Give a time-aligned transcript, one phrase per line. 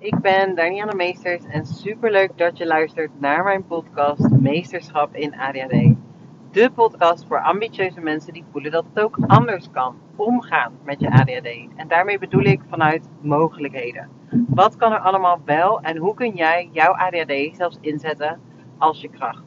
[0.00, 5.94] Ik ben Danielle Meesters en superleuk dat je luistert naar mijn podcast Meesterschap in ADHD.
[6.50, 11.10] De podcast voor ambitieuze mensen die voelen dat het ook anders kan omgaan met je
[11.10, 11.68] ADHD.
[11.76, 14.08] En daarmee bedoel ik vanuit mogelijkheden.
[14.48, 18.40] Wat kan er allemaal wel en hoe kun jij jouw ADHD zelfs inzetten
[18.78, 19.44] als je kracht?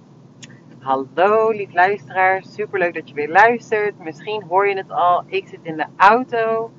[0.80, 4.00] Hallo lief luisteraar, superleuk dat je weer luistert.
[4.00, 6.72] Misschien hoor je het al, ik zit in de auto.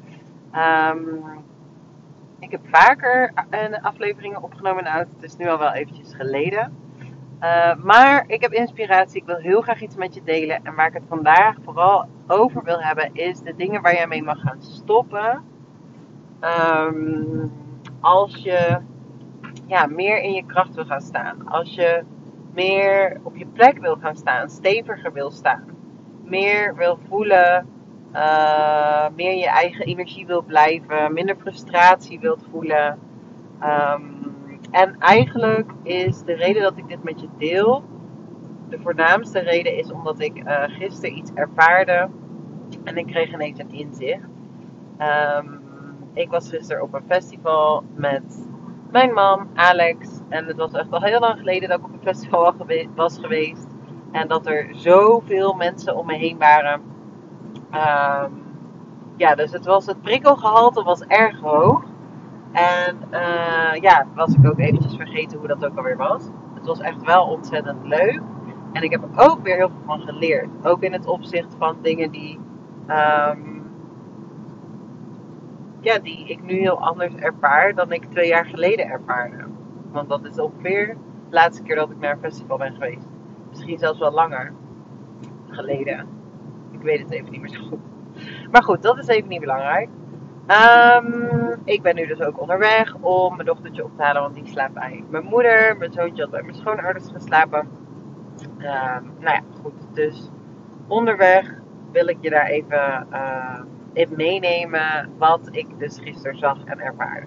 [0.55, 1.25] Um,
[2.43, 5.11] ik heb vaker een afleveringen opgenomen de auto.
[5.15, 6.77] Het is nu al wel eventjes geleden.
[7.41, 9.21] Uh, maar ik heb inspiratie.
[9.21, 10.65] Ik wil heel graag iets met je delen.
[10.65, 14.23] En waar ik het vandaag vooral over wil hebben, is de dingen waar jij mee
[14.23, 15.45] mag gaan stoppen.
[16.41, 17.53] Um,
[18.01, 18.81] als je
[19.67, 21.49] ja, meer in je kracht wil gaan staan.
[21.49, 22.05] Als je
[22.55, 24.49] meer op je plek wil gaan staan.
[24.49, 25.65] Steviger wil staan.
[26.25, 27.67] Meer wil voelen
[28.15, 32.99] uh, meer je eigen energie wilt blijven, minder frustratie wilt voelen.
[33.63, 34.37] Um,
[34.71, 37.85] en eigenlijk is de reden dat ik dit met je deel,
[38.69, 42.09] de voornaamste reden is omdat ik uh, gisteren iets ervaarde
[42.85, 44.29] en ik kreeg ineens een inzicht.
[45.39, 45.61] Um,
[46.15, 48.49] ik was gisteren op een festival met
[48.91, 50.21] mijn man, Alex.
[50.29, 52.55] En het was echt al heel lang geleden dat ik op een festival
[52.95, 53.67] was geweest.
[54.13, 56.92] En dat er zoveel mensen om me heen waren
[57.75, 58.43] Um,
[59.17, 61.85] ja, dus het, was, het prikkelgehalte was erg hoog.
[62.53, 66.23] En uh, ja, was ik ook eventjes vergeten hoe dat ook alweer was.
[66.55, 68.21] Het was echt wel ontzettend leuk.
[68.73, 70.49] En ik heb er ook weer heel veel van geleerd.
[70.63, 72.39] Ook in het opzicht van dingen die,
[72.89, 73.71] um,
[75.81, 79.45] ja, die ik nu heel anders ervaar dan ik twee jaar geleden ervaarde.
[79.93, 80.87] Want dat is ongeveer
[81.29, 83.07] de laatste keer dat ik naar een festival ben geweest.
[83.49, 84.53] Misschien zelfs wel langer
[85.49, 86.22] geleden.
[86.83, 87.81] Ik weet het even niet meer zo goed.
[88.51, 89.89] Maar goed, dat is even niet belangrijk.
[90.49, 94.47] Um, ik ben nu dus ook onderweg om mijn dochtertje op te halen, want die
[94.47, 95.77] slaapt bij mijn moeder.
[95.79, 97.69] Mijn zoontje had bij mijn schoonouders geslapen.
[98.59, 99.95] Um, nou ja, goed.
[99.95, 100.31] Dus
[100.87, 101.55] onderweg
[101.93, 103.61] wil ik je daar even uh,
[103.93, 107.27] in meenemen wat ik dus gisteren zag en ervaarde.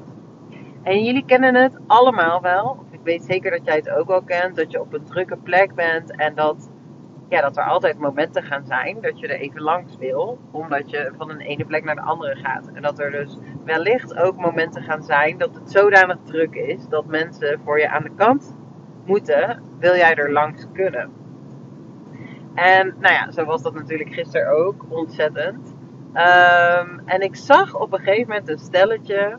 [0.84, 2.86] En jullie kennen het allemaal wel.
[2.92, 4.56] Ik weet zeker dat jij het ook wel kent.
[4.56, 6.70] Dat je op een drukke plek bent en dat
[7.30, 11.12] ja, dat er altijd momenten gaan zijn dat je er even langs wil, omdat je
[11.18, 12.70] van een ene plek naar de andere gaat.
[12.74, 17.06] En dat er dus wellicht ook momenten gaan zijn dat het zodanig druk is dat
[17.06, 18.58] mensen voor je aan de kant
[19.06, 21.12] moeten, wil jij er langs kunnen.
[22.54, 25.76] En nou ja, zo was dat natuurlijk gisteren ook ontzettend.
[26.14, 29.38] Um, en ik zag op een gegeven moment een stelletje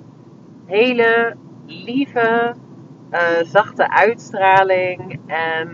[0.67, 1.37] hele
[1.67, 2.55] lieve,
[3.13, 5.21] uh, zachte uitstraling.
[5.27, 5.69] En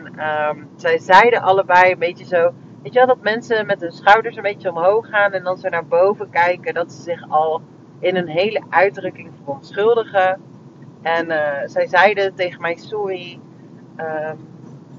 [0.48, 2.52] um, zij zeiden allebei een beetje zo.
[2.82, 5.68] Weet je wel, dat mensen met hun schouders een beetje omhoog gaan en dan zo
[5.68, 6.74] naar boven kijken.
[6.74, 7.60] Dat ze zich al
[7.98, 10.40] in een hele uitdrukking verontschuldigen.
[11.02, 13.40] En uh, zij zeiden tegen mij: Sorry.
[13.96, 14.50] Um,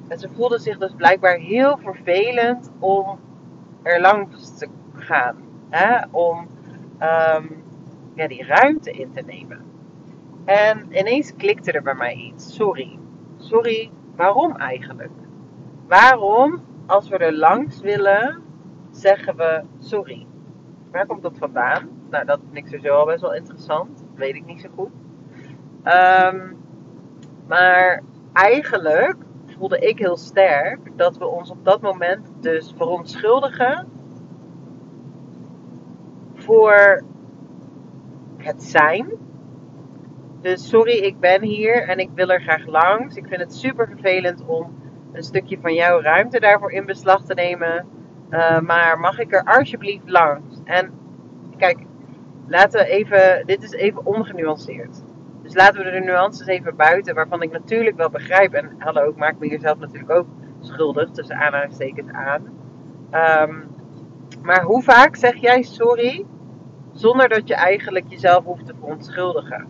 [0.07, 3.19] en ze voelden zich dus blijkbaar heel vervelend om
[3.83, 5.35] er langs te gaan.
[5.69, 6.05] Hè?
[6.11, 6.47] Om
[7.01, 7.63] um,
[8.16, 9.72] ja, die ruimte in te nemen.
[10.45, 12.55] En ineens klikte er bij mij iets.
[12.55, 12.99] Sorry.
[13.37, 15.11] Sorry, waarom eigenlijk?
[15.87, 18.43] Waarom, als we er langs willen,
[18.91, 20.27] zeggen we sorry?
[20.91, 21.89] Waar komt dat vandaan?
[22.09, 23.97] Nou, dat vind ik sowieso al best wel interessant.
[23.97, 24.91] Dat weet ik niet zo goed.
[25.83, 26.57] Um,
[27.47, 29.15] maar eigenlijk
[29.45, 33.87] voelde ik heel sterk dat we ons op dat moment dus verontschuldigen
[36.33, 37.03] voor
[38.37, 39.11] het zijn
[40.43, 43.15] dus sorry, ik ben hier en ik wil er graag langs.
[43.15, 44.81] Ik vind het super vervelend om
[45.13, 47.85] een stukje van jouw ruimte daarvoor in beslag te nemen.
[48.29, 50.61] Uh, maar mag ik er alsjeblieft langs?
[50.63, 50.91] En
[51.57, 51.77] kijk,
[52.47, 53.45] laten we even.
[53.45, 55.03] Dit is even ongenuanceerd.
[55.43, 58.53] Dus laten we de nuances even buiten, waarvan ik natuurlijk wel begrijp.
[58.53, 60.27] En hallo, ik maak me hier zelf natuurlijk ook
[60.59, 62.41] schuldig, tussen aanhalingstekens aan.
[63.11, 63.67] Um,
[64.41, 66.25] maar hoe vaak zeg jij sorry
[66.93, 69.67] zonder dat je eigenlijk jezelf hoeft te verontschuldigen?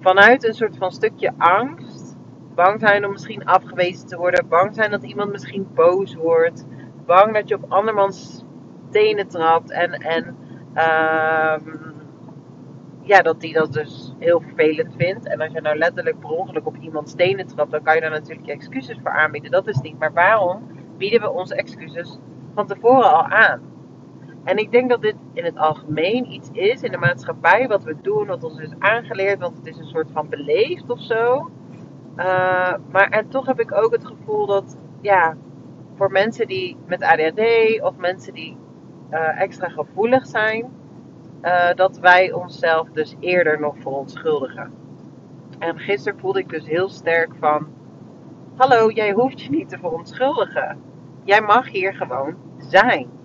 [0.00, 2.16] Vanuit een soort van stukje angst.
[2.54, 4.48] Bang zijn om misschien afgewezen te worden.
[4.48, 6.66] Bang zijn dat iemand misschien boos wordt.
[7.06, 8.44] Bang dat je op andermans
[8.90, 9.70] tenen trapt.
[9.70, 10.36] En, en
[10.74, 11.88] um,
[13.02, 15.26] ja, dat die dat dus heel vervelend vindt.
[15.28, 18.10] En als je nou letterlijk per ongeluk op iemands tenen trapt, dan kan je daar
[18.10, 19.50] natuurlijk je excuses voor aanbieden.
[19.50, 19.98] Dat is niet.
[19.98, 20.62] Maar waarom
[20.96, 22.18] bieden we onze excuses
[22.54, 23.77] van tevoren al aan?
[24.44, 27.96] En ik denk dat dit in het algemeen iets is in de maatschappij, wat we
[28.02, 31.50] doen, wat ons is aangeleerd, want het is een soort van beleefd of zo.
[32.16, 35.36] Uh, maar en toch heb ik ook het gevoel dat, ja,
[35.96, 37.40] voor mensen die met ADHD
[37.82, 38.56] of mensen die
[39.10, 40.70] uh, extra gevoelig zijn,
[41.42, 44.72] uh, dat wij onszelf dus eerder nog verontschuldigen.
[45.58, 47.66] En gisteren voelde ik dus heel sterk van:
[48.56, 50.82] Hallo, jij hoeft je niet te verontschuldigen.
[51.24, 53.17] Jij mag hier gewoon zijn.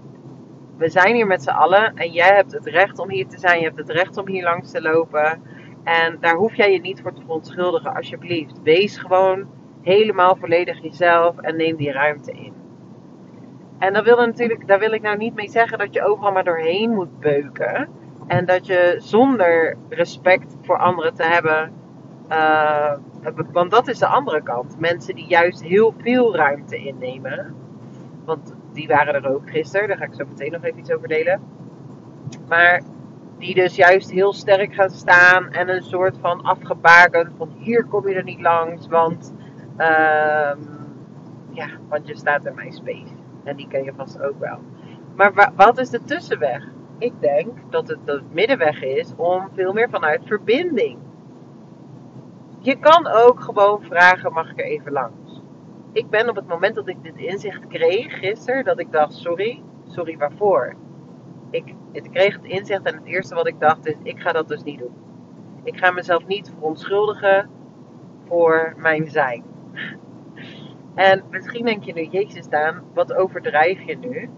[0.77, 3.59] We zijn hier met z'n allen en jij hebt het recht om hier te zijn.
[3.59, 5.41] Je hebt het recht om hier langs te lopen.
[5.83, 8.61] En daar hoef jij je niet voor te verontschuldigen, alsjeblieft.
[8.61, 9.47] Wees gewoon
[9.81, 12.53] helemaal volledig jezelf en neem die ruimte in.
[13.79, 16.43] En dan wil natuurlijk, daar wil ik nou niet mee zeggen dat je overal maar
[16.43, 17.89] doorheen moet beuken.
[18.27, 21.73] En dat je zonder respect voor anderen te hebben.
[22.29, 22.93] Uh,
[23.51, 24.79] want dat is de andere kant.
[24.79, 27.55] Mensen die juist heel veel ruimte innemen.
[28.25, 29.87] Want die waren er ook gisteren.
[29.87, 31.41] Daar ga ik zo meteen nog even iets over delen.
[32.47, 32.81] Maar
[33.37, 38.07] die dus juist heel sterk gaan staan en een soort van afgebakend van hier kom
[38.07, 39.33] je er niet langs, want,
[39.77, 40.53] uh,
[41.49, 43.13] ja, want je staat in mijn space.
[43.43, 44.59] En die ken je vast ook wel.
[45.15, 46.63] Maar wat is de tussenweg?
[46.97, 50.97] Ik denk dat het de middenweg is om veel meer vanuit verbinding.
[52.59, 55.22] Je kan ook gewoon vragen: mag ik er even langs?
[55.93, 59.63] Ik ben op het moment dat ik dit inzicht kreeg gisteren, dat ik dacht: sorry,
[59.87, 60.75] sorry waarvoor?
[61.49, 64.47] Ik, ik kreeg het inzicht en het eerste wat ik dacht is: ik ga dat
[64.47, 64.93] dus niet doen.
[65.63, 67.49] Ik ga mezelf niet verontschuldigen
[68.27, 69.43] voor mijn zijn.
[70.95, 74.29] En misschien denk je nu, Jezus Daan, wat overdrijf je nu?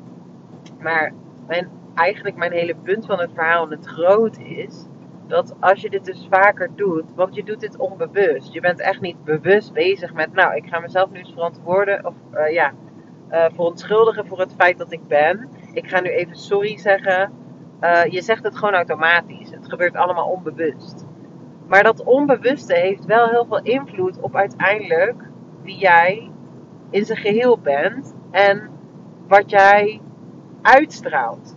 [0.79, 1.13] Maar
[1.47, 4.85] mijn, eigenlijk mijn hele punt van het verhaal en het groot is
[5.27, 8.53] dat als je dit dus vaker doet, want je doet dit onbewust.
[8.53, 12.13] Je bent echt niet bewust bezig met, nou, ik ga mezelf nu eens verantwoorden of
[12.33, 12.73] uh, ja,
[13.31, 15.49] uh, verontschuldigen voor het feit dat ik ben.
[15.73, 17.31] Ik ga nu even sorry zeggen.
[17.81, 19.51] Uh, je zegt het gewoon automatisch.
[19.51, 21.05] Het gebeurt allemaal onbewust.
[21.67, 25.23] Maar dat onbewuste heeft wel heel veel invloed op uiteindelijk
[25.61, 26.31] wie jij
[26.89, 28.69] in zijn geheel bent en
[29.27, 30.01] wat jij
[30.61, 31.55] uitstraalt.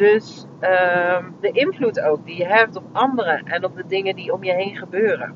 [0.00, 4.32] Dus uh, de invloed ook die je hebt op anderen en op de dingen die
[4.32, 5.34] om je heen gebeuren.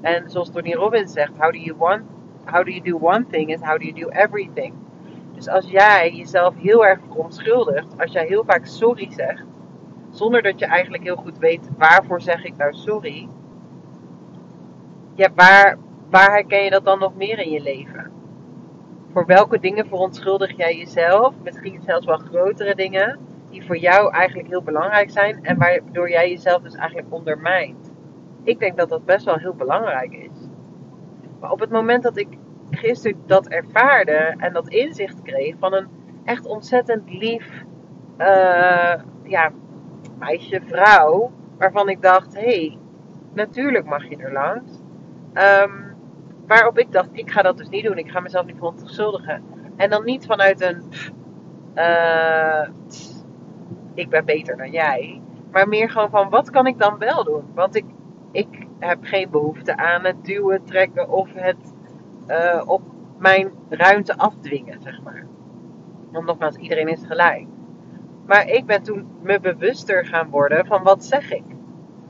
[0.00, 2.02] En zoals Tony Robbins zegt, how do you, want,
[2.44, 4.74] how do, you do one thing is how do you do everything.
[5.34, 9.44] Dus als jij jezelf heel erg verontschuldigt, als jij heel vaak sorry zegt,
[10.10, 13.28] zonder dat je eigenlijk heel goed weet waarvoor zeg ik nou sorry,
[15.14, 15.78] ja, waar,
[16.10, 18.10] waar herken je dat dan nog meer in je leven?
[19.12, 21.34] Voor welke dingen verontschuldig jij jezelf?
[21.42, 26.30] Misschien zelfs wel grotere dingen die voor jou eigenlijk heel belangrijk zijn en waardoor jij
[26.30, 27.92] jezelf dus eigenlijk ondermijnt.
[28.42, 30.48] Ik denk dat dat best wel heel belangrijk is.
[31.40, 32.28] Maar op het moment dat ik
[32.70, 35.88] gisteren dat ervaarde en dat inzicht kreeg van een
[36.24, 37.64] echt ontzettend lief
[38.18, 39.52] uh, ja,
[40.18, 42.78] meisje, vrouw, waarvan ik dacht: hé, hey,
[43.32, 44.80] natuurlijk mag je er langs.
[45.34, 45.88] Um,
[46.48, 47.98] Waarop ik dacht, ik ga dat dus niet doen.
[47.98, 49.42] Ik ga mezelf niet verontschuldigen.
[49.76, 50.82] En dan niet vanuit een,
[51.74, 52.68] uh,
[53.98, 55.20] ik ben beter dan jij.
[55.50, 57.44] Maar meer gewoon van, wat kan ik dan wel doen?
[57.54, 57.84] Want ik,
[58.32, 61.74] ik heb geen behoefte aan het duwen, trekken of het
[62.28, 62.82] uh, op
[63.18, 65.26] mijn ruimte afdwingen, zeg maar.
[66.12, 67.46] Want nogmaals, iedereen is gelijk.
[68.26, 71.44] Maar ik ben toen me bewuster gaan worden van wat zeg ik.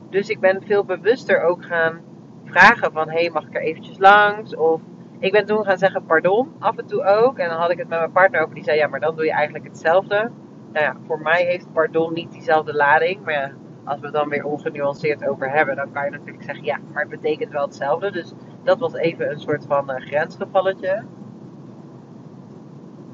[0.09, 2.01] Dus ik ben veel bewuster ook gaan
[2.45, 4.55] vragen van, hey, mag ik er eventjes langs?
[4.55, 4.81] Of
[5.19, 7.37] ik ben toen gaan zeggen pardon, af en toe ook.
[7.37, 9.25] En dan had ik het met mijn partner over, die zei, ja, maar dan doe
[9.25, 10.31] je eigenlijk hetzelfde.
[10.71, 13.23] Nou ja, voor mij heeft pardon niet diezelfde lading.
[13.23, 13.51] Maar ja,
[13.83, 17.01] als we het dan weer ongenuanceerd over hebben, dan kan je natuurlijk zeggen, ja, maar
[17.01, 18.11] het betekent wel hetzelfde.
[18.11, 21.03] Dus dat was even een soort van uh, grensgevalletje.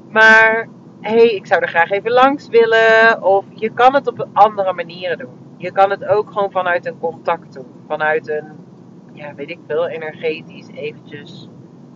[0.08, 0.68] Maar,
[1.00, 3.22] hey, ik zou er graag even langs willen.
[3.22, 5.38] Of je kan het op andere manieren doen.
[5.56, 7.66] Je kan het ook gewoon vanuit een contact doen.
[7.86, 8.64] Vanuit een
[9.16, 11.48] ja, weet ik veel, energetisch eventjes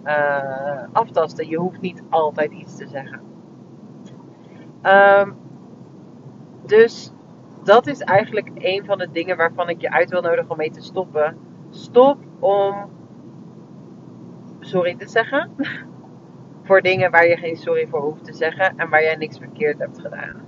[0.04, 1.48] uh, aftasten.
[1.48, 3.20] Je hoeft niet altijd iets te zeggen.
[4.82, 5.36] Um,
[6.70, 7.12] dus
[7.64, 10.70] dat is eigenlijk een van de dingen waarvan ik je uit wil nodigen om mee
[10.70, 11.36] te stoppen.
[11.70, 12.90] Stop om
[14.60, 15.50] sorry te zeggen.
[16.66, 19.78] voor dingen waar je geen sorry voor hoeft te zeggen en waar jij niks verkeerd
[19.78, 20.42] hebt gedaan.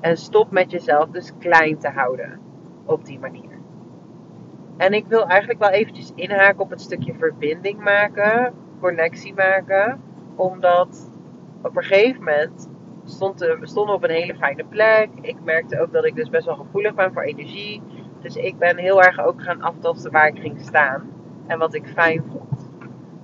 [0.00, 2.40] En stop met jezelf dus klein te houden
[2.84, 3.58] op die manier.
[4.76, 10.00] En ik wil eigenlijk wel eventjes inhaken op het stukje verbinding maken, connectie maken.
[10.36, 11.10] Omdat
[11.62, 12.68] op een gegeven moment
[13.04, 15.08] stond, we stonden op een hele fijne plek.
[15.20, 17.82] Ik merkte ook dat ik dus best wel gevoelig ben voor energie.
[18.20, 21.12] Dus ik ben heel erg ook gaan aftasten waar ik ging staan.
[21.46, 22.70] En wat ik fijn vond.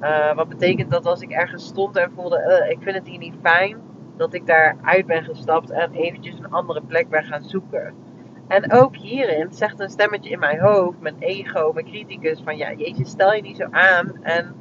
[0.00, 3.18] Uh, wat betekent dat als ik ergens stond en voelde, uh, ik vind het hier
[3.18, 3.76] niet fijn,
[4.16, 7.94] dat ik daar uit ben gestapt en eventjes een andere plek ben gaan zoeken.
[8.48, 12.72] En ook hierin zegt een stemmetje in mijn hoofd, mijn ego, mijn criticus, van ja,
[12.72, 14.54] jezus, stel je niet zo aan en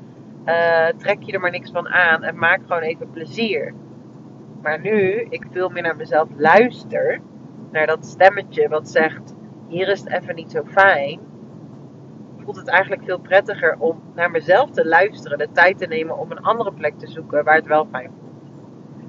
[0.98, 3.74] trek je er maar niks van aan en maak gewoon even plezier.
[4.62, 7.22] Maar nu ik veel meer naar mezelf luister,
[7.72, 9.36] naar dat stemmetje wat zegt:
[9.68, 11.20] hier is het even niet zo fijn,
[12.38, 16.32] voelt het eigenlijk veel prettiger om naar mezelf te luisteren, de tijd te nemen om
[16.32, 18.52] een andere plek te zoeken waar het wel fijn voelt.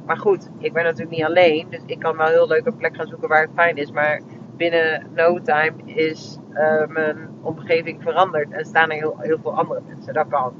[0.06, 2.96] Maar goed, ik ben natuurlijk niet alleen, dus ik kan wel heel leuk een plek
[2.96, 3.92] gaan zoeken waar het fijn is.
[3.92, 4.20] Maar
[4.56, 9.80] binnen no time is uh, mijn omgeving veranderd en staan er heel, heel veel andere
[9.86, 10.14] mensen.
[10.14, 10.54] Dat kan.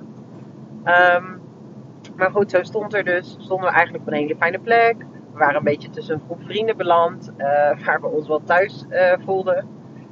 [2.21, 4.97] Maar goed, zo stond er dus, stonden we eigenlijk op een hele fijne plek.
[5.33, 7.45] We waren een beetje tussen een groep vrienden beland, uh,
[7.85, 9.69] waar we ons wel thuis uh, voelden.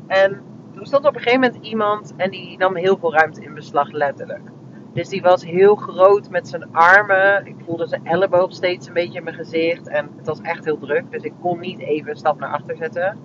[0.07, 0.41] En
[0.75, 3.91] toen stond op een gegeven moment iemand en die nam heel veel ruimte in beslag,
[3.91, 4.50] letterlijk.
[4.93, 7.47] Dus die was heel groot met zijn armen.
[7.47, 9.88] Ik voelde zijn elleboog steeds een beetje in mijn gezicht.
[9.88, 12.77] En het was echt heel druk, dus ik kon niet even een stap naar achter
[12.77, 13.19] zetten.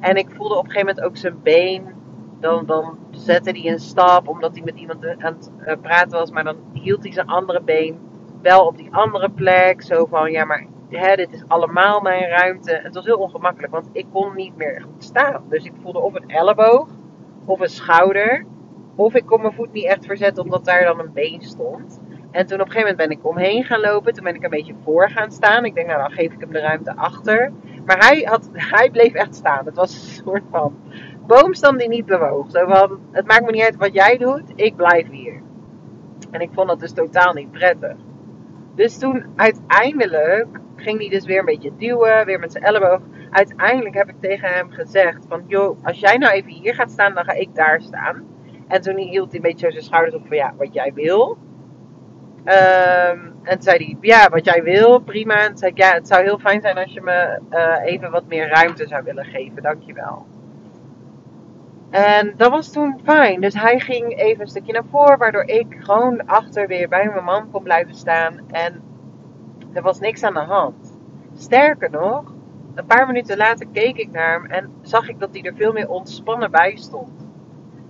[0.00, 1.98] En ik voelde op een gegeven moment ook zijn been.
[2.40, 6.30] Dan, dan zette hij een stap omdat hij met iemand aan het uh, praten was.
[6.30, 8.08] Maar dan hield hij zijn andere been
[8.42, 9.82] wel op die andere plek.
[9.82, 12.80] Zo van, ja, maar hè, dit is allemaal mijn ruimte.
[12.82, 15.42] Het was heel ongemakkelijk, want ik kon niet meer staan.
[15.48, 16.88] Dus ik voelde of een elleboog,
[17.44, 18.46] of een schouder.
[18.94, 22.00] Of ik kon mijn voet niet echt verzetten, omdat daar dan een been stond.
[22.30, 24.14] En toen op een gegeven moment ben ik omheen gaan lopen.
[24.14, 25.64] Toen ben ik een beetje voor gaan staan.
[25.64, 27.52] Ik denk, nou dan geef ik hem de ruimte achter.
[27.84, 29.64] Maar hij, had, hij bleef echt staan.
[29.64, 30.78] Het was een soort van
[31.26, 32.50] boomstam die niet bewoog.
[32.50, 35.42] Zo van, het maakt me niet uit wat jij doet, ik blijf hier.
[36.30, 37.96] En ik vond dat dus totaal niet prettig.
[38.74, 40.46] Dus toen uiteindelijk
[40.76, 43.00] ging hij dus weer een beetje duwen, weer met zijn elleboog.
[43.30, 47.14] Uiteindelijk heb ik tegen hem gezegd van, joh, als jij nou even hier gaat staan,
[47.14, 48.24] dan ga ik daar staan.
[48.68, 51.38] En toen hield hij een beetje zijn schouders op van, ja, wat jij wil.
[52.44, 55.40] Um, en toen zei hij, ja, wat jij wil, prima.
[55.40, 58.10] En toen zei ik, ja, het zou heel fijn zijn als je me uh, even
[58.10, 60.26] wat meer ruimte zou willen geven, dankjewel.
[61.90, 63.40] En dat was toen fijn.
[63.40, 67.24] Dus hij ging even een stukje naar voren, waardoor ik gewoon achter weer bij mijn
[67.24, 68.40] man kon blijven staan.
[68.50, 68.82] En
[69.72, 70.98] er was niks aan de hand.
[71.36, 72.32] Sterker nog,
[72.74, 75.72] een paar minuten later keek ik naar hem en zag ik dat hij er veel
[75.72, 77.26] meer ontspannen bij stond.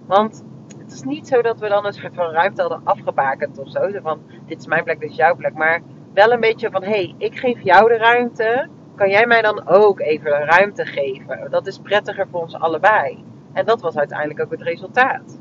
[0.07, 0.45] Want
[0.79, 3.91] het is niet zo dat we dan een van ruimte hadden afgebakend of zo.
[4.03, 5.55] van, dit is mijn plek, dit is jouw plek.
[5.55, 5.81] Maar
[6.15, 8.69] wel een beetje van, hé, hey, ik geef jou de ruimte.
[8.95, 11.51] Kan jij mij dan ook even ruimte geven?
[11.51, 13.25] Dat is prettiger voor ons allebei.
[13.53, 15.41] En dat was uiteindelijk ook het resultaat.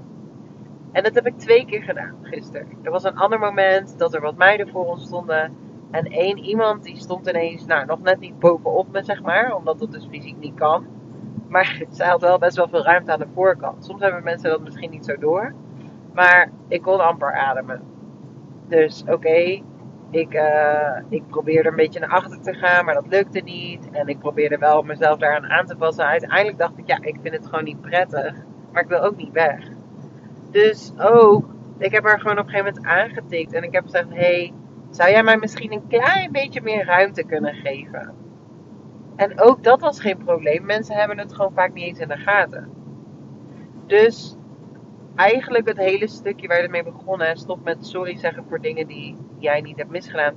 [0.91, 2.67] En dat heb ik twee keer gedaan gisteren.
[2.81, 5.55] Er was een ander moment dat er wat meiden voor ons stonden.
[5.91, 9.79] En één iemand die stond ineens, nou nog net niet bovenop me zeg maar, omdat
[9.79, 10.85] dat dus fysiek niet kan.
[11.47, 13.85] Maar zij had wel best wel veel ruimte aan de voorkant.
[13.85, 15.53] Soms hebben mensen dat misschien niet zo door.
[16.13, 17.81] Maar ik kon amper ademen.
[18.67, 19.61] Dus oké,
[20.09, 23.89] ik, uh, ik probeerde een beetje naar achter te gaan, maar dat lukte niet.
[23.91, 26.05] En ik probeerde wel mezelf daaraan aan te passen.
[26.05, 28.33] Uiteindelijk dacht ik, ja, ik vind het gewoon niet prettig.
[28.71, 29.67] Maar ik wil ook niet weg.
[30.51, 31.45] Dus ook,
[31.77, 33.53] ik heb haar gewoon op een gegeven moment aangetikt.
[33.53, 34.53] En ik heb gezegd, hey,
[34.89, 38.13] zou jij mij misschien een klein beetje meer ruimte kunnen geven?
[39.15, 40.65] En ook dat was geen probleem.
[40.65, 42.69] Mensen hebben het gewoon vaak niet eens in de gaten.
[43.85, 44.37] Dus
[45.15, 47.37] eigenlijk het hele stukje waar je ermee begonnen.
[47.37, 50.34] Stop met sorry zeggen voor dingen die jij niet hebt misgedaan.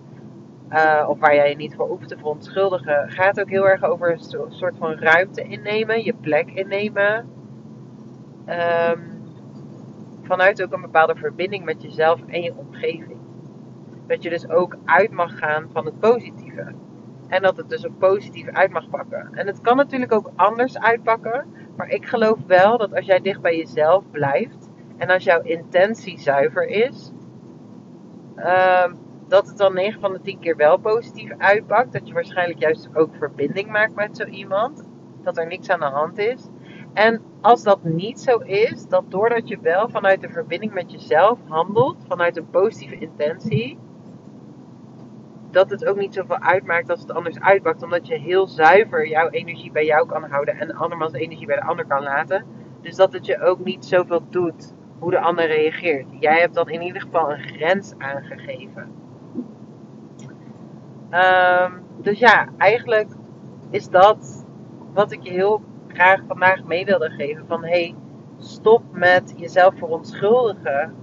[0.71, 3.11] Uh, of waar jij je niet voor hoeft te verontschuldigen.
[3.11, 6.04] Gaat ook heel erg over een soort van ruimte innemen.
[6.04, 7.28] Je plek innemen.
[8.47, 9.12] Um,
[10.23, 13.18] vanuit ook een bepaalde verbinding met jezelf en je omgeving.
[14.06, 16.73] Dat je dus ook uit mag gaan van het positieve.
[17.28, 19.28] En dat het dus ook positief uit mag pakken.
[19.32, 21.47] En het kan natuurlijk ook anders uitpakken.
[21.76, 24.71] Maar ik geloof wel dat als jij dicht bij jezelf blijft.
[24.97, 27.12] En als jouw intentie zuiver is.
[28.42, 28.92] Uh,
[29.28, 31.92] dat het dan 9 van de 10 keer wel positief uitpakt.
[31.92, 34.88] Dat je waarschijnlijk juist ook verbinding maakt met zo iemand.
[35.22, 36.49] Dat er niks aan de hand is.
[36.92, 41.38] En als dat niet zo is, dat doordat je wel vanuit de verbinding met jezelf
[41.49, 43.78] handelt, vanuit een positieve intentie,
[45.50, 47.82] dat het ook niet zoveel uitmaakt als het anders uitpakt.
[47.82, 51.56] Omdat je heel zuiver jouw energie bij jou kan houden en de andermans energie bij
[51.56, 52.44] de ander kan laten.
[52.80, 56.06] Dus dat het je ook niet zoveel doet hoe de ander reageert.
[56.21, 58.92] Jij hebt dan in ieder geval een grens aangegeven.
[61.11, 63.09] Um, dus ja, eigenlijk
[63.71, 64.47] is dat
[64.92, 67.47] wat ik je heel graag vandaag mee wilde geven.
[67.47, 67.94] Van hey,
[68.38, 70.94] stop met jezelf verontschuldigen.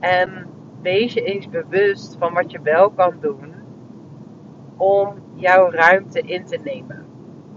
[0.00, 0.46] En
[0.82, 3.54] wees je eens bewust van wat je wel kan doen
[4.76, 7.06] om jouw ruimte in te nemen.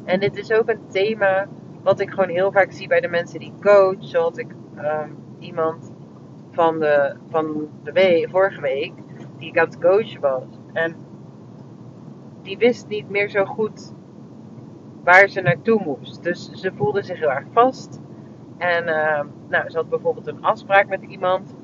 [0.05, 1.47] En dit is ook een thema
[1.83, 3.97] wat ik gewoon heel vaak zie bij de mensen die coach.
[3.99, 5.91] Zoals ik um, iemand
[6.51, 8.93] van de, van de vorige week,
[9.37, 10.43] die ik aan het coachen was.
[10.73, 10.95] En
[12.41, 13.93] die wist niet meer zo goed
[15.03, 16.23] waar ze naartoe moest.
[16.23, 18.01] Dus ze voelde zich heel erg vast.
[18.57, 21.55] En uh, nou, ze had bijvoorbeeld een afspraak met iemand.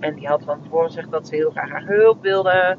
[0.00, 2.76] En die had van tevoren gezegd dat ze heel graag haar hulp wilde.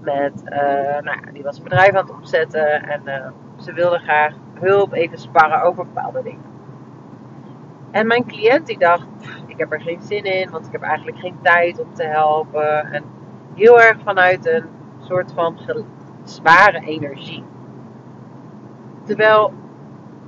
[0.00, 2.82] Met, uh, nou, die was een bedrijf aan het opzetten.
[2.82, 6.51] En uh, ze wilde graag hulp, even sparren over bepaalde dingen.
[7.92, 9.06] En mijn cliënt die dacht,
[9.46, 12.92] ik heb er geen zin in, want ik heb eigenlijk geen tijd om te helpen.
[12.92, 13.04] En
[13.54, 14.64] heel erg vanuit een
[14.98, 15.58] soort van
[16.24, 17.44] zware energie.
[19.04, 19.52] Terwijl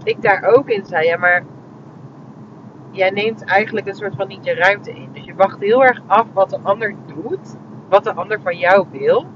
[0.03, 1.45] ik daar ook in zei, ja maar
[2.91, 5.09] jij neemt eigenlijk een soort van niet je ruimte in.
[5.13, 7.57] Dus je wacht heel erg af wat de ander doet,
[7.89, 9.27] wat de ander van jou wil.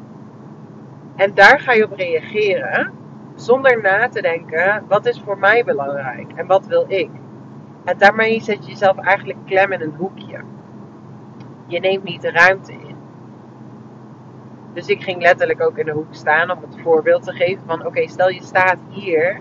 [1.17, 2.93] En daar ga je op reageren,
[3.35, 7.11] zonder na te denken, wat is voor mij belangrijk en wat wil ik.
[7.97, 10.41] Daarmee zet je jezelf eigenlijk klem in een hoekje.
[11.67, 12.97] Je neemt niet de ruimte in.
[14.73, 17.87] Dus ik ging letterlijk ook in de hoek staan om het voorbeeld te geven van
[17.87, 19.41] oké, stel je staat hier.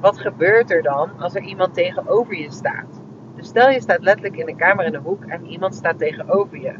[0.00, 3.02] Wat gebeurt er dan als er iemand tegenover je staat?
[3.34, 6.60] Dus stel je staat letterlijk in de kamer in de hoek en iemand staat tegenover
[6.60, 6.74] je.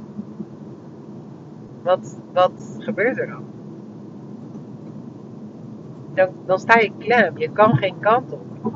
[1.82, 3.44] Wat, wat gebeurt er dan?
[6.14, 6.28] dan?
[6.46, 8.73] Dan sta je klem, je kan geen kant op.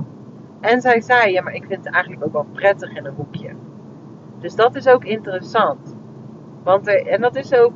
[0.61, 3.51] En zij zei, ja, maar ik vind het eigenlijk ook wel prettig in een hoekje.
[4.39, 5.97] Dus dat is ook interessant.
[6.63, 7.73] Want er, en dat is ook,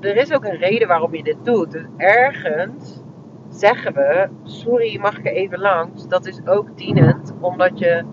[0.00, 1.70] er is ook een reden waarom je dit doet.
[1.70, 3.02] Dus ergens
[3.48, 6.08] zeggen we, sorry, mag ik er even langs?
[6.08, 8.04] Dat is ook dienend, omdat je,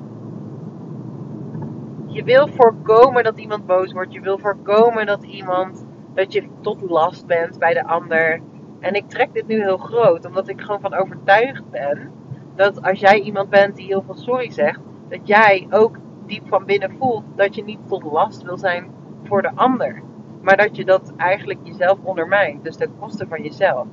[2.06, 4.14] je wil voorkomen dat iemand boos wordt.
[4.14, 8.42] Je wil voorkomen dat iemand, dat je tot last bent bij de ander.
[8.80, 12.12] En ik trek dit nu heel groot, omdat ik gewoon van overtuigd ben
[12.58, 16.66] dat als jij iemand bent die heel veel sorry zegt, dat jij ook diep van
[16.66, 18.88] binnen voelt dat je niet tot last wil zijn
[19.24, 20.02] voor de ander.
[20.42, 23.88] Maar dat je dat eigenlijk jezelf ondermijnt, dus ten koste van jezelf.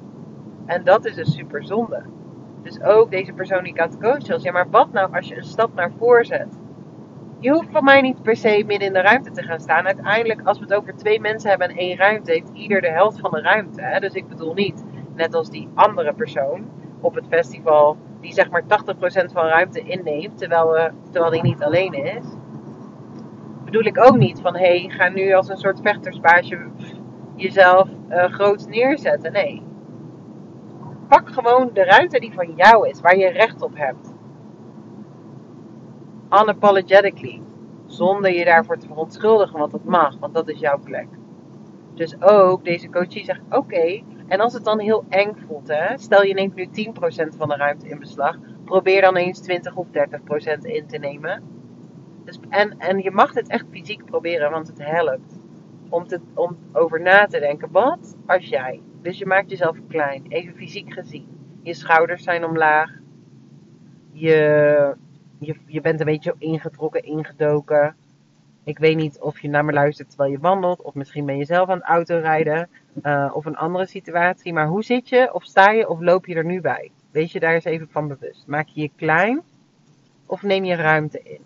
[0.67, 2.03] En dat is een super zonde.
[2.63, 5.29] Dus ook deze persoon die ik aan het coachen was, ja maar wat nou als
[5.29, 6.59] je een stap naar voren zet?
[7.39, 9.87] Je hoeft van mij niet per se midden in de ruimte te gaan staan.
[9.87, 13.21] Uiteindelijk, als we het over twee mensen hebben en één ruimte, heeft ieder de helft
[13.21, 13.83] van de ruimte.
[13.83, 14.01] Hè?
[14.01, 16.65] Dus ik bedoel niet, net als die andere persoon
[17.01, 18.67] op het festival, die zeg maar 80%
[19.33, 22.25] van ruimte inneemt, terwijl, we, terwijl die niet alleen is.
[23.65, 26.71] Bedoel ik ook niet van, hé, hey, ga nu als een soort vechtersbaasje
[27.37, 29.33] jezelf uh, groots neerzetten.
[29.33, 29.63] Nee.
[31.09, 34.15] Pak gewoon de ruimte die van jou is, waar je recht op hebt.
[36.31, 37.43] Unapologetically.
[37.87, 41.07] Zonder je daarvoor te verontschuldigen, want dat mag, want dat is jouw plek.
[41.95, 46.23] Dus ook deze coachie zegt: Oké, en als het dan heel eng voelt, hè, stel
[46.23, 49.91] je neemt nu 10% van de ruimte in beslag, probeer dan eens 20 of 30%
[50.63, 51.43] in te nemen.
[52.25, 55.39] Dus, en, en je mag dit echt fysiek proberen, want het helpt.
[55.89, 60.25] Om, te, om over na te denken, wat als jij, dus je maakt jezelf klein,
[60.29, 61.27] even fysiek gezien.
[61.63, 62.91] Je schouders zijn omlaag,
[64.13, 64.97] je,
[65.39, 67.97] je, je bent een beetje ingetrokken, ingedoken.
[68.65, 71.45] Ik weet niet of je naar me luistert terwijl je wandelt, of misschien ben je
[71.45, 72.69] zelf aan het autorijden,
[73.03, 74.53] uh, of een andere situatie.
[74.53, 76.91] Maar hoe zit je, of sta je, of loop je er nu bij?
[77.11, 78.47] Wees je daar eens even van bewust.
[78.47, 79.43] Maak je je klein,
[80.27, 81.41] of neem je ruimte in?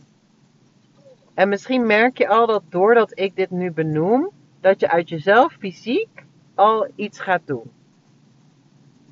[1.35, 5.53] En misschien merk je al dat doordat ik dit nu benoem, dat je uit jezelf
[5.53, 7.71] fysiek al iets gaat doen.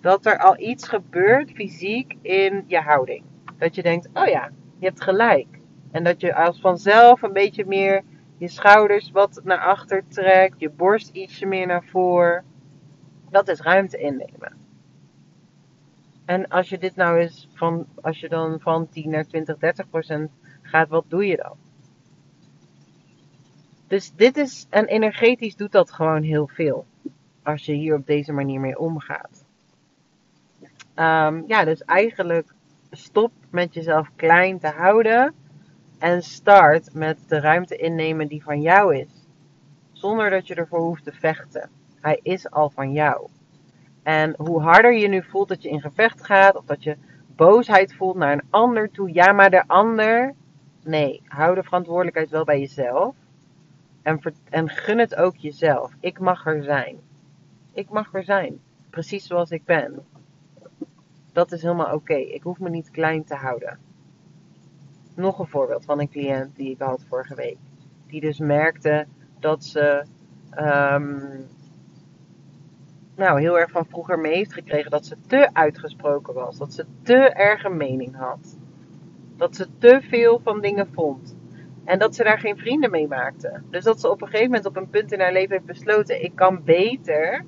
[0.01, 3.23] Dat er al iets gebeurt fysiek in je houding.
[3.59, 5.56] Dat je denkt, oh ja, je hebt gelijk.
[5.97, 8.03] En dat je als vanzelf een beetje meer
[8.37, 12.45] je schouders wat naar achter trekt, je borst ietsje meer naar voren.
[13.31, 14.57] Dat is ruimte innemen.
[16.25, 19.91] En als je dit nou eens van, als je dan van 10 naar 20, 30
[19.91, 20.31] procent
[20.63, 21.57] gaat, wat doe je dan?
[23.87, 26.87] Dus dit is, en energetisch doet dat gewoon heel veel.
[27.43, 29.45] Als je hier op deze manier mee omgaat.
[30.95, 32.55] Um, ja, dus eigenlijk
[32.91, 35.35] stop met jezelf klein te houden
[35.99, 39.27] en start met de ruimte innemen die van jou is.
[39.93, 41.71] Zonder dat je ervoor hoeft te vechten.
[42.01, 43.29] Hij is al van jou.
[44.03, 46.97] En hoe harder je nu voelt dat je in gevecht gaat, of dat je
[47.37, 49.13] boosheid voelt naar een ander toe.
[49.13, 50.35] Ja, maar de ander.
[50.85, 53.15] Nee, hou de verantwoordelijkheid wel bij jezelf.
[54.03, 55.93] En, en gun het ook jezelf.
[56.01, 56.99] Ik mag er zijn.
[57.73, 58.61] Ik mag er zijn.
[58.91, 60.07] Precies zoals ik ben.
[61.33, 62.15] Dat is helemaal oké.
[62.15, 63.86] Ik hoef me niet klein te houden
[65.17, 67.57] nog een voorbeeld van een cliënt die ik had vorige week.
[68.07, 69.07] Die dus merkte
[69.39, 70.05] dat ze
[70.59, 71.47] um,
[73.17, 76.59] nou, heel erg van vroeger mee heeft gekregen dat ze te uitgesproken was.
[76.59, 78.59] Dat ze te erg een mening had.
[79.37, 81.37] Dat ze te veel van dingen vond.
[81.85, 83.63] En dat ze daar geen vrienden mee maakte.
[83.71, 86.25] Dus dat ze op een gegeven moment op een punt in haar leven heeft besloten:
[86.25, 87.45] ik kan beter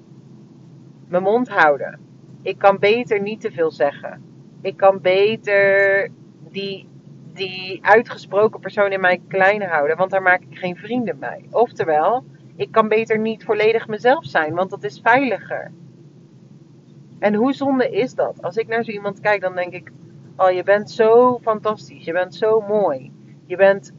[1.09, 2.00] mijn mond houden.
[2.42, 4.22] Ik kan beter niet te veel zeggen.
[4.61, 6.09] Ik kan beter
[6.50, 6.88] die
[7.38, 11.44] die uitgesproken persoon in mij klein houden, want daar maak ik geen vrienden bij.
[11.51, 12.24] Oftewel,
[12.57, 15.72] ik kan beter niet volledig mezelf zijn, want dat is veiliger.
[17.18, 18.42] En hoe zonde is dat?
[18.42, 19.90] Als ik naar zo iemand kijk, dan denk ik:
[20.37, 22.05] Oh, je bent zo fantastisch.
[22.05, 23.12] Je bent zo mooi.
[23.46, 23.92] Je bent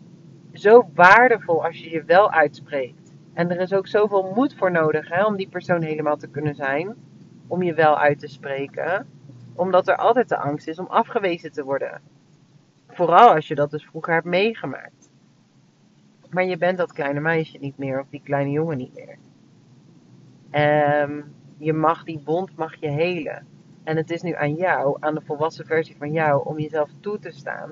[0.54, 3.13] zo waardevol als je je wel uitspreekt.
[3.34, 6.56] En er is ook zoveel moed voor nodig hè, om die persoon helemaal te kunnen
[6.56, 6.95] zijn.
[7.47, 9.08] Om je wel uit te spreken.
[9.56, 12.02] Omdat er altijd de angst is om afgewezen te worden.
[12.99, 15.09] Vooral als je dat dus vroeger hebt meegemaakt.
[16.29, 19.17] Maar je bent dat kleine meisje niet meer of die kleine jongen niet meer.
[21.03, 23.47] Um, je mag die bond mag je helen.
[23.83, 27.19] En het is nu aan jou, aan de volwassen versie van jou, om jezelf toe
[27.19, 27.69] te staan.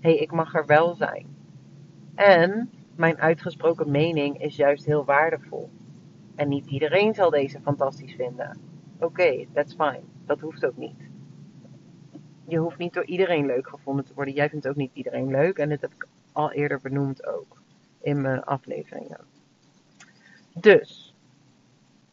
[0.00, 1.26] Hé, hey, ik mag er wel zijn.
[2.14, 5.70] En mijn uitgesproken mening is juist heel waardevol.
[6.34, 8.58] En niet iedereen zal deze fantastisch vinden.
[8.98, 10.02] Oké, that's fine.
[10.26, 11.05] Dat hoeft ook niet.
[12.48, 14.34] Je hoeft niet door iedereen leuk gevonden te worden.
[14.34, 15.58] Jij vindt ook niet iedereen leuk.
[15.58, 17.56] En dit heb ik al eerder benoemd ook
[18.00, 19.20] in mijn afleveringen.
[20.52, 21.14] Dus,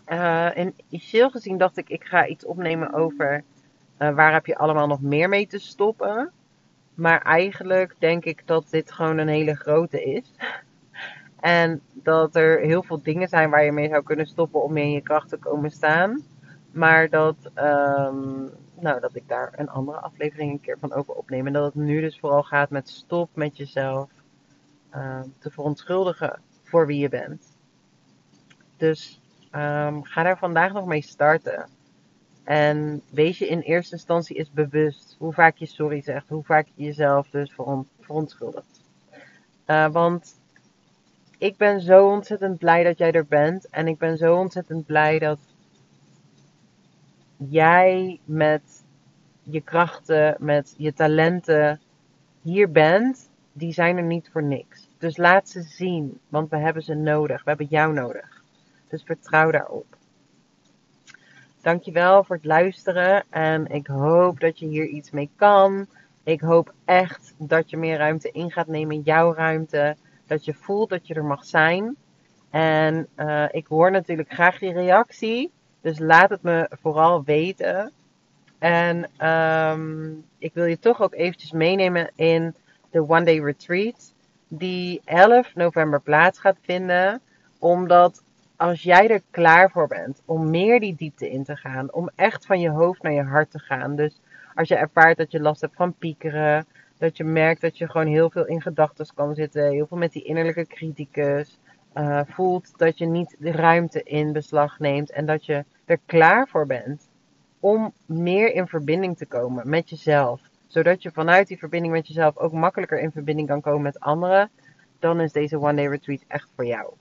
[0.08, 0.50] uh,
[0.90, 3.44] initieel gezien dacht ik, ik ga iets opnemen over
[4.00, 6.32] uh, waar heb je allemaal nog meer mee te stoppen.
[6.94, 10.32] Maar eigenlijk denk ik dat dit gewoon een hele grote is.
[11.40, 14.92] en dat er heel veel dingen zijn waar je mee zou kunnen stoppen om in
[14.92, 16.22] je kracht te komen staan.
[16.72, 21.48] Maar dat, um, nou, dat ik daar een andere aflevering een keer van over opneem.
[21.48, 24.10] En dat het nu dus vooral gaat met stop met jezelf
[24.96, 27.58] uh, te verontschuldigen voor wie je bent.
[28.78, 31.70] Dus um, ga daar vandaag nog mee starten.
[32.44, 36.68] En wees je in eerste instantie eens bewust hoe vaak je sorry zegt, hoe vaak
[36.74, 37.54] je jezelf dus
[38.00, 38.82] verontschuldigt.
[39.68, 40.36] Uh, want
[41.38, 43.70] ik ben zo ontzettend blij dat jij er bent.
[43.70, 45.40] En ik ben zo ontzettend blij dat
[47.38, 48.84] jij met
[49.42, 51.80] je krachten, met je talenten
[52.42, 53.30] hier bent.
[53.52, 54.90] Die zijn er niet voor niks.
[54.98, 57.44] Dus laat ze zien, want we hebben ze nodig.
[57.44, 58.42] We hebben jou nodig.
[58.88, 59.98] Dus vertrouw daarop.
[61.62, 65.88] Dankjewel voor het luisteren en ik hoop dat je hier iets mee kan.
[66.24, 69.96] Ik hoop echt dat je meer ruimte in gaat nemen, jouw ruimte.
[70.28, 71.96] Dat je voelt dat je er mag zijn.
[72.50, 75.52] En uh, ik hoor natuurlijk graag die reactie.
[75.84, 77.92] Dus laat het me vooral weten.
[78.60, 82.56] En um, ik wil je toch ook eventjes meenemen in
[82.90, 84.14] de One Day Retreat.
[84.48, 87.22] Die 11 november plaats gaat vinden.
[87.60, 88.24] Omdat
[88.56, 92.46] als jij er klaar voor bent om meer die diepte in te gaan, om echt
[92.46, 93.96] van je hoofd naar je hart te gaan.
[93.96, 94.22] Dus
[94.56, 96.66] als je ervaart dat je last hebt van piekeren,
[96.98, 100.12] dat je merkt dat je gewoon heel veel in gedachten kan zitten, heel veel met
[100.12, 101.60] die innerlijke criticus,
[101.96, 106.48] uh, voelt dat je niet de ruimte in beslag neemt en dat je er klaar
[106.48, 107.10] voor bent
[107.60, 110.42] om meer in verbinding te komen met jezelf.
[110.68, 114.50] Zodat je vanuit die verbinding met jezelf ook makkelijker in verbinding kan komen met anderen.
[115.00, 116.94] Dan is deze One Day Retreat echt voor jou.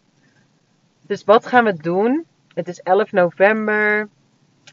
[1.07, 2.25] Dus wat gaan we doen?
[2.55, 4.09] Het is 11 november.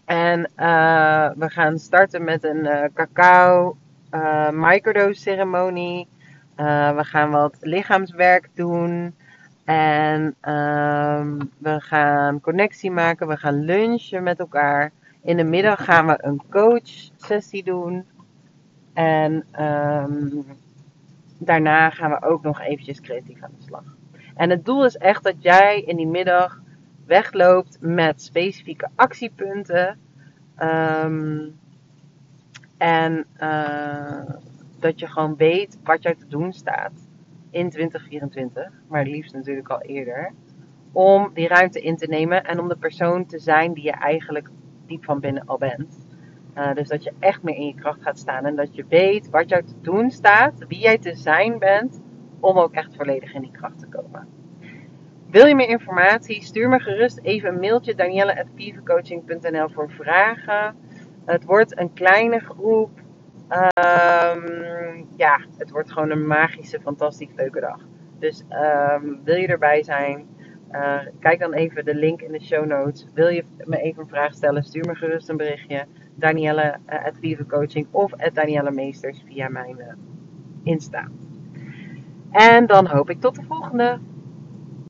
[0.06, 3.78] En uh, we gaan starten met een uh, cacao
[4.12, 6.08] uh, microdose ceremonie.
[6.56, 9.16] we gaan wat lichaamswerk doen.
[9.70, 13.28] En um, we gaan connectie maken.
[13.28, 14.92] We gaan lunchen met elkaar.
[15.24, 18.06] In de middag gaan we een coach sessie doen.
[18.94, 20.46] En um,
[21.38, 23.84] daarna gaan we ook nog eventjes creatief aan de slag.
[24.36, 26.62] En het doel is echt dat jij in die middag
[27.06, 30.00] wegloopt met specifieke actiepunten.
[30.58, 31.60] Um,
[32.78, 34.22] en uh,
[34.80, 36.92] dat je gewoon weet wat jou te doen staat
[37.52, 40.34] in 2024, maar liefst natuurlijk al eerder.
[40.92, 44.50] Om die ruimte in te nemen en om de persoon te zijn die je eigenlijk
[44.86, 46.08] diep van binnen al bent.
[46.58, 49.30] Uh, dus dat je echt meer in je kracht gaat staan en dat je weet
[49.30, 52.02] wat jou te doen staat, wie jij te zijn bent
[52.40, 54.28] om ook echt volledig in die kracht te komen.
[55.30, 56.44] Wil je meer informatie?
[56.44, 60.76] Stuur me gerust even een mailtje danielle.pivecoaching.nl voor vragen.
[61.26, 62.90] Het wordt een kleine groep.
[63.50, 67.80] Um, ja, het wordt gewoon een magische, fantastisch leuke dag.
[68.20, 70.28] Dus um, wil je erbij zijn?
[70.72, 73.08] Uh, kijk dan even de link in de show notes.
[73.14, 74.64] Wil je me even een vraag stellen?
[74.64, 75.86] Stuur me gerust een berichtje.
[76.16, 76.78] Danielle
[77.22, 79.86] uh, Coaching of Danielle Meesters via mijn uh,
[80.64, 81.08] Insta.
[82.32, 84.00] En dan hoop ik tot de volgende.